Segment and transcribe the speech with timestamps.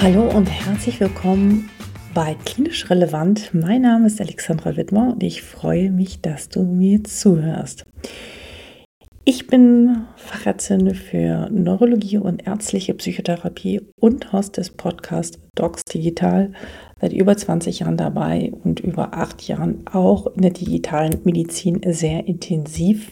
[0.00, 1.68] Hallo und herzlich willkommen
[2.14, 3.52] bei Klinisch Relevant.
[3.52, 7.84] Mein Name ist Alexandra Wittmer und ich freue mich, dass du mir zuhörst.
[9.24, 16.52] Ich bin Fachärztin für Neurologie und ärztliche Psychotherapie und Host des Podcasts Docs Digital,
[17.00, 22.28] seit über 20 Jahren dabei und über acht Jahren auch in der digitalen Medizin sehr
[22.28, 23.10] intensiv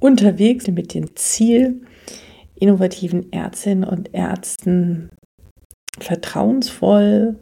[0.00, 1.82] unterwegs mit dem Ziel,
[2.56, 5.10] innovativen Ärztinnen und Ärzten
[6.04, 7.36] vertrauensvoll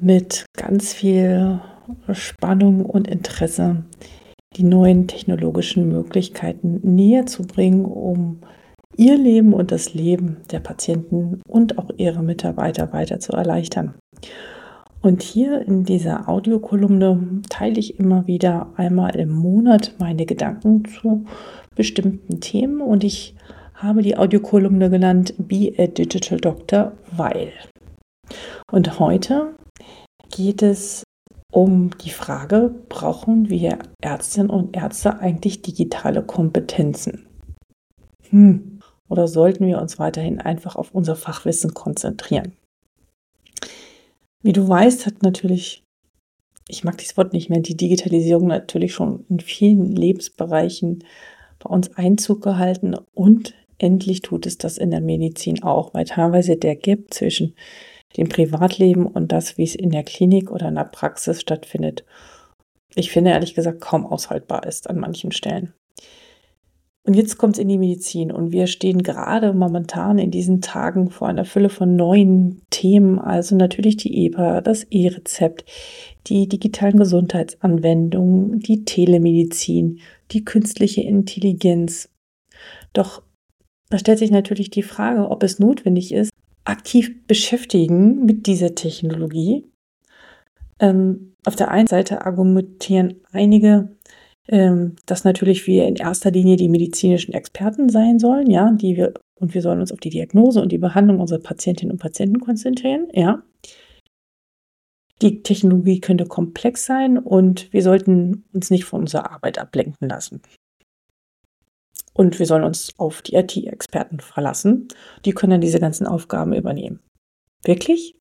[0.00, 1.60] mit ganz viel
[2.12, 3.84] Spannung und Interesse
[4.56, 8.40] die neuen technologischen Möglichkeiten näher zu bringen, um
[8.96, 13.94] ihr Leben und das Leben der Patienten und auch ihre Mitarbeiter weiter zu erleichtern.
[15.00, 21.24] Und hier in dieser Audiokolumne teile ich immer wieder einmal im Monat meine Gedanken zu
[21.74, 23.34] bestimmten Themen und ich
[23.82, 27.52] habe die Audiokolumne genannt Be a Digital Doctor, weil.
[28.70, 29.56] Und heute
[30.30, 31.02] geht es
[31.52, 37.26] um die Frage, brauchen wir Ärztinnen und Ärzte eigentlich digitale Kompetenzen?
[38.30, 38.78] Hm.
[39.08, 42.56] Oder sollten wir uns weiterhin einfach auf unser Fachwissen konzentrieren?
[44.42, 45.84] Wie du weißt, hat natürlich,
[46.68, 51.04] ich mag dieses Wort nicht mehr, die Digitalisierung natürlich schon in vielen Lebensbereichen
[51.58, 56.56] bei uns Einzug gehalten und endlich tut es das in der Medizin auch, weil teilweise
[56.56, 57.54] der Gap zwischen
[58.16, 62.04] dem Privatleben und das, wie es in der Klinik oder in der Praxis stattfindet,
[62.94, 65.72] ich finde ehrlich gesagt kaum aushaltbar ist an manchen Stellen.
[67.04, 71.10] Und jetzt kommt es in die Medizin und wir stehen gerade momentan in diesen Tagen
[71.10, 75.64] vor einer Fülle von neuen Themen, also natürlich die EPA, das E-Rezept,
[76.28, 79.98] die digitalen Gesundheitsanwendungen, die Telemedizin,
[80.30, 82.08] die künstliche Intelligenz.
[82.92, 83.22] Doch
[83.92, 86.30] da stellt sich natürlich die Frage, ob es notwendig ist,
[86.64, 89.70] aktiv beschäftigen mit dieser Technologie.
[90.80, 93.96] Ähm, auf der einen Seite argumentieren einige,
[94.48, 99.12] ähm, dass natürlich wir in erster Linie die medizinischen Experten sein sollen, ja, die wir
[99.38, 103.08] und wir sollen uns auf die Diagnose und die Behandlung unserer Patientinnen und Patienten konzentrieren,
[103.12, 103.42] ja.
[105.20, 110.40] Die Technologie könnte komplex sein und wir sollten uns nicht von unserer Arbeit ablenken lassen.
[112.14, 114.88] Und wir sollen uns auf die IT-Experten verlassen.
[115.24, 117.00] Die können dann diese ganzen Aufgaben übernehmen.
[117.64, 118.16] Wirklich?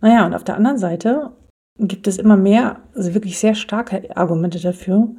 [0.00, 1.32] Naja, und auf der anderen Seite
[1.78, 5.14] gibt es immer mehr, also wirklich sehr starke Argumente dafür,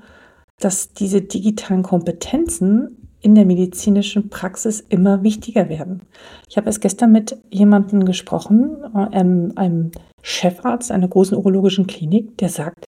[0.59, 6.03] dass diese digitalen Kompetenzen in der medizinischen Praxis immer wichtiger werden.
[6.47, 9.91] Ich habe erst gestern mit jemandem gesprochen, einem
[10.21, 12.85] Chefarzt einer großen urologischen Klinik, der sagt,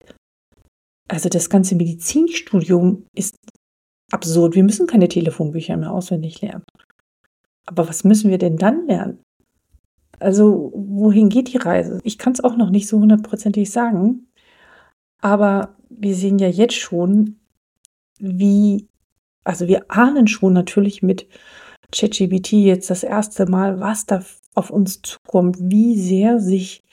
[1.07, 3.35] also das ganze Medizinstudium ist
[4.11, 4.55] absurd.
[4.55, 6.63] Wir müssen keine Telefonbücher mehr auswendig lernen.
[7.65, 9.19] Aber was müssen wir denn dann lernen?
[10.19, 11.99] Also, wohin geht die Reise?
[12.03, 14.27] Ich kann es auch noch nicht so hundertprozentig sagen.
[15.21, 17.39] Aber wir sehen ja jetzt schon,
[18.19, 18.87] wie,
[19.43, 21.27] also wir ahnen schon natürlich mit
[21.91, 24.23] ChatGPT jetzt das erste Mal, was da
[24.55, 26.83] auf uns zukommt, wie sehr sich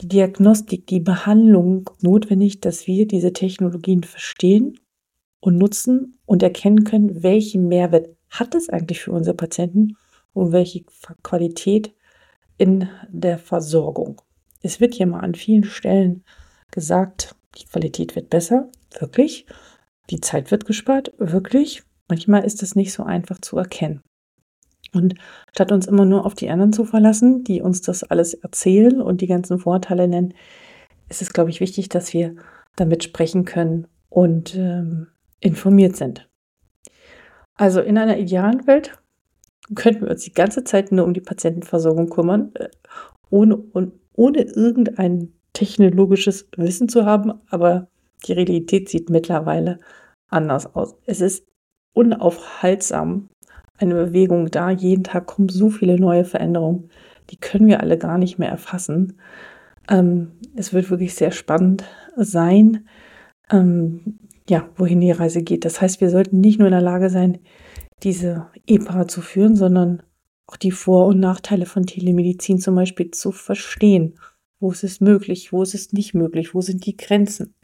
[0.00, 4.78] die Diagnostik, die Behandlung notwendig, dass wir diese Technologien verstehen
[5.40, 9.96] und nutzen und erkennen können, welchen Mehrwert hat es eigentlich für unsere Patienten
[10.32, 10.84] und welche
[11.22, 11.94] Qualität
[12.56, 14.20] in der Versorgung.
[14.62, 16.24] Es wird hier mal an vielen Stellen
[16.70, 18.68] gesagt, die Qualität wird besser,
[18.98, 19.46] wirklich.
[20.10, 21.82] Die Zeit wird gespart, wirklich.
[22.08, 24.02] Manchmal ist es nicht so einfach zu erkennen.
[24.94, 25.14] Und
[25.52, 29.20] statt uns immer nur auf die anderen zu verlassen, die uns das alles erzählen und
[29.20, 30.34] die ganzen Vorteile nennen,
[31.08, 32.36] ist es, glaube ich, wichtig, dass wir
[32.76, 35.08] damit sprechen können und ähm,
[35.40, 36.28] informiert sind.
[37.54, 38.98] Also in einer idealen Welt
[39.74, 42.68] könnten wir uns die ganze Zeit nur um die Patientenversorgung kümmern, äh,
[43.30, 43.62] ohne,
[44.14, 47.88] ohne irgendein technologisches Wissen zu haben, aber
[48.26, 49.78] die Realität sieht mittlerweile
[50.28, 50.94] anders aus.
[51.06, 51.46] Es ist
[51.92, 53.28] unaufhaltsam
[53.78, 54.70] eine Bewegung da.
[54.70, 56.90] Jeden Tag kommen so viele neue Veränderungen,
[57.30, 59.18] die können wir alle gar nicht mehr erfassen.
[59.88, 61.84] Ähm, es wird wirklich sehr spannend
[62.16, 62.88] sein,
[63.50, 64.18] ähm,
[64.48, 65.64] ja, wohin die Reise geht.
[65.64, 67.38] Das heißt, wir sollten nicht nur in der Lage sein,
[68.02, 70.02] diese EPA zu führen, sondern
[70.46, 74.18] auch die Vor- und Nachteile von Telemedizin zum Beispiel zu verstehen.
[74.60, 75.52] Wo ist es möglich?
[75.52, 76.54] Wo ist es nicht möglich?
[76.54, 77.54] Wo sind die Grenzen?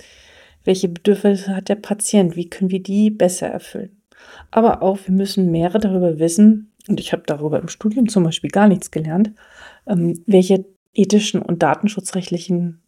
[0.65, 2.37] Welche Bedürfnisse hat der Patient?
[2.37, 4.03] Wie können wir die besser erfüllen?
[4.51, 8.51] Aber auch, wir müssen mehr darüber wissen, und ich habe darüber im Studium zum Beispiel
[8.51, 9.33] gar nichts gelernt,
[9.87, 12.83] ähm, welche ethischen und datenschutzrechtlichen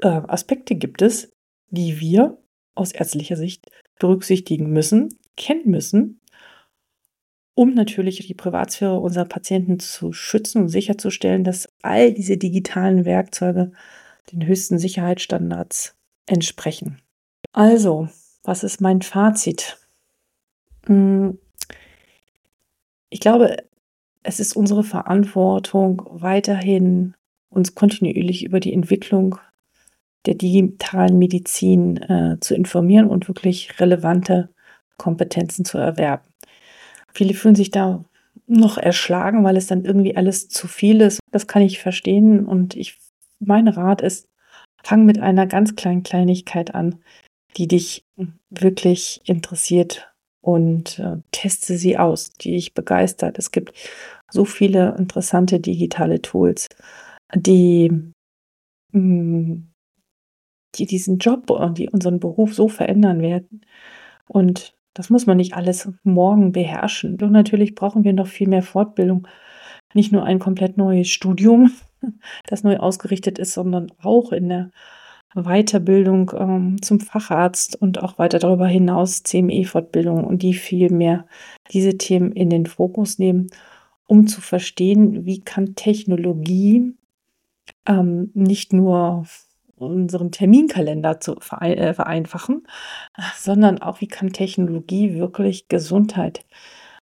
[0.00, 1.30] äh, Aspekte gibt es,
[1.70, 2.38] die wir
[2.78, 3.66] aus ärztlicher Sicht
[3.98, 6.20] berücksichtigen müssen, kennen müssen,
[7.54, 13.72] um natürlich die Privatsphäre unserer Patienten zu schützen und sicherzustellen, dass all diese digitalen Werkzeuge
[14.32, 15.96] den höchsten Sicherheitsstandards
[16.26, 17.02] entsprechen.
[17.52, 18.08] Also,
[18.44, 19.78] was ist mein Fazit?
[20.86, 21.38] Hm,
[23.10, 23.56] ich glaube,
[24.22, 27.14] es ist unsere Verantwortung, weiterhin
[27.48, 29.38] uns kontinuierlich über die Entwicklung
[30.26, 34.50] der digitalen Medizin äh, zu informieren und wirklich relevante
[34.96, 36.24] Kompetenzen zu erwerben.
[37.12, 38.04] Viele fühlen sich da
[38.46, 41.20] noch erschlagen, weil es dann irgendwie alles zu viel ist.
[41.30, 42.98] Das kann ich verstehen und ich,
[43.40, 44.28] mein Rat ist,
[44.82, 46.96] fang mit einer ganz kleinen Kleinigkeit an,
[47.56, 48.04] die dich
[48.50, 53.38] wirklich interessiert und äh, teste sie aus, die dich begeistert.
[53.38, 53.72] Es gibt
[54.30, 56.68] so viele interessante digitale Tools,
[57.34, 58.12] die,
[58.92, 59.54] mm,
[60.74, 63.62] die diesen Job und die unseren Beruf so verändern werden.
[64.26, 67.20] Und das muss man nicht alles morgen beherrschen.
[67.20, 69.26] Und natürlich brauchen wir noch viel mehr Fortbildung.
[69.94, 71.70] Nicht nur ein komplett neues Studium,
[72.46, 74.70] das neu ausgerichtet ist, sondern auch in der
[75.34, 81.26] Weiterbildung ähm, zum Facharzt und auch weiter darüber hinaus CME-Fortbildung und die viel mehr
[81.70, 83.48] diese Themen in den Fokus nehmen,
[84.06, 86.94] um zu verstehen, wie kann Technologie
[87.86, 89.26] ähm, nicht nur
[89.80, 92.66] unseren Terminkalender zu äh, vereinfachen,
[93.36, 96.44] sondern auch, wie kann Technologie wirklich Gesundheit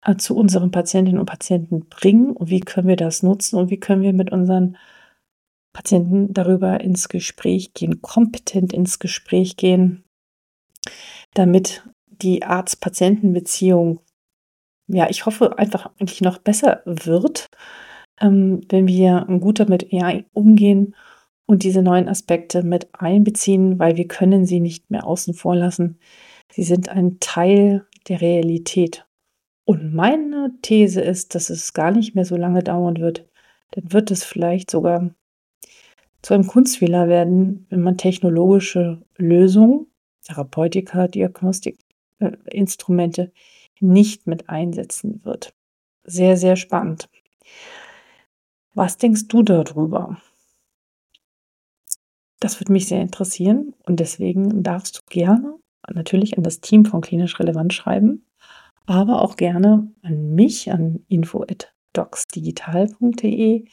[0.04, 3.80] äh, zu unseren Patientinnen und Patienten bringen und wie können wir das nutzen und wie
[3.80, 4.76] können wir mit unseren
[5.72, 10.04] Patienten darüber ins Gespräch gehen, kompetent ins Gespräch gehen,
[11.34, 14.00] damit die Arzt-Patienten-Beziehung,
[14.88, 17.46] ja, ich hoffe, einfach eigentlich noch besser wird,
[18.20, 20.94] ähm, wenn wir gut damit AI umgehen
[21.48, 25.98] und diese neuen Aspekte mit einbeziehen, weil wir können sie nicht mehr außen vor lassen.
[26.52, 29.06] Sie sind ein Teil der Realität.
[29.64, 33.26] Und meine These ist, dass es gar nicht mehr so lange dauern wird.
[33.70, 35.14] Dann wird es vielleicht sogar
[36.20, 39.86] zu einem Kunstfehler werden, wenn man technologische Lösungen,
[40.24, 43.32] Therapeutika, Diagnostikinstrumente
[43.80, 45.54] nicht mit einsetzen wird.
[46.04, 47.08] Sehr, sehr spannend.
[48.74, 50.20] Was denkst du darüber?
[52.40, 55.54] Das würde mich sehr interessieren und deswegen darfst du gerne
[55.92, 58.26] natürlich an das Team von Klinisch Relevant schreiben,
[58.86, 63.64] aber auch gerne an mich an info@docsdigital.de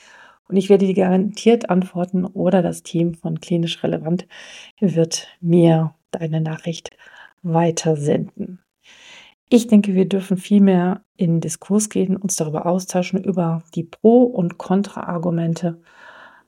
[0.47, 4.27] und ich werde dir garantiert antworten oder das Team von Klinisch Relevant
[4.79, 6.91] wird mir deine Nachricht
[7.41, 8.59] weitersenden.
[9.49, 14.23] Ich denke, wir dürfen viel mehr in Diskurs gehen, uns darüber austauschen, über die Pro-
[14.23, 15.81] und Kontra-Argumente.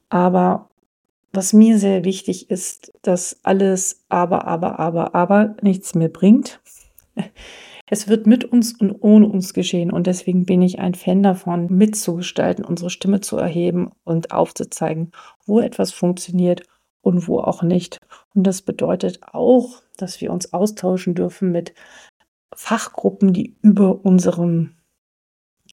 [0.09, 0.66] Aber
[1.37, 6.59] was mir sehr wichtig ist, dass alles aber, aber, aber, aber nichts mehr bringt.
[7.89, 11.67] Es wird mit uns und ohne uns geschehen und deswegen bin ich ein Fan davon,
[11.67, 15.11] mitzugestalten, unsere Stimme zu erheben und aufzuzeigen,
[15.45, 16.63] wo etwas funktioniert
[17.01, 17.99] und wo auch nicht.
[18.33, 21.75] Und das bedeutet auch, dass wir uns austauschen dürfen mit
[22.53, 24.75] Fachgruppen, die über unserem,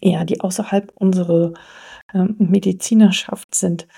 [0.01, 1.55] ja, die außerhalb unserer
[2.13, 3.89] äh, Medizinerschaft sind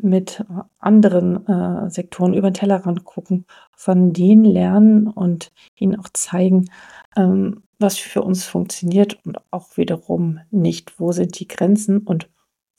[0.00, 0.44] mit
[0.78, 6.70] anderen äh, Sektoren über den Tellerrand gucken, von denen lernen und ihnen auch zeigen,
[7.16, 10.98] ähm, was für uns funktioniert und auch wiederum nicht.
[10.98, 12.28] Wo sind die Grenzen und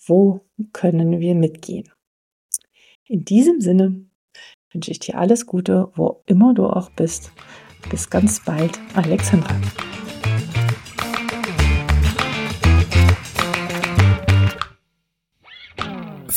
[0.05, 0.41] wo
[0.73, 1.89] können wir mitgehen?
[3.05, 4.05] In diesem Sinne
[4.71, 7.31] wünsche ich dir alles Gute, wo immer du auch bist.
[7.89, 9.55] Bis ganz bald, Alexandra.